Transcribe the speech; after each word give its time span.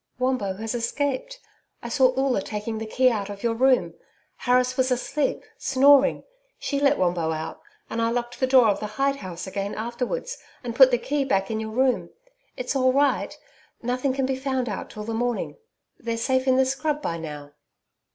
'Wombo 0.17 0.55
has 0.55 0.73
escaped 0.73 1.39
I 1.83 1.89
saw 1.89 2.19
Oola 2.19 2.41
taking 2.41 2.79
the 2.79 2.87
key 2.87 3.11
out 3.11 3.29
of 3.29 3.43
your 3.43 3.53
room. 3.53 3.93
Harris 4.37 4.75
was 4.75 4.89
asleep 4.89 5.43
snoring. 5.59 6.23
She 6.57 6.79
let 6.79 6.97
Wombo 6.97 7.31
out, 7.31 7.61
and 7.87 8.01
I 8.01 8.09
locked 8.09 8.39
the 8.39 8.47
door 8.47 8.69
of 8.69 8.79
the 8.79 8.87
hide 8.97 9.17
house 9.17 9.45
again 9.45 9.75
afterwards, 9.75 10.39
and 10.63 10.75
put 10.75 10.89
the 10.89 10.97
key 10.97 11.23
back 11.23 11.51
in 11.51 11.59
your 11.59 11.69
room. 11.69 12.09
It's 12.57 12.75
all 12.75 12.91
right 12.91 13.37
nothing 13.83 14.11
can 14.11 14.25
be 14.25 14.35
found 14.35 14.67
out 14.67 14.89
till 14.89 15.03
the 15.03 15.13
morning. 15.13 15.57
They're 15.99 16.17
safe 16.17 16.47
in 16.47 16.55
the 16.57 16.65
scrub 16.65 17.03
by 17.03 17.19
now.' 17.19 17.51